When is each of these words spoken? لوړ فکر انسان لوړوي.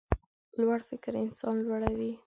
لوړ 0.59 0.79
فکر 0.89 1.13
انسان 1.23 1.55
لوړوي. 1.65 2.11